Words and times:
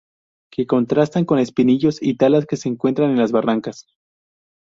Que 0.51 0.65
contrastan 0.65 1.25
con 1.25 1.37
espinillos 1.37 2.01
y 2.01 2.15
talas 2.17 2.47
que 2.47 2.57
se 2.57 2.67
encuentran 2.69 3.11
en 3.11 3.19
las 3.19 3.31
barrancas. 3.31 3.85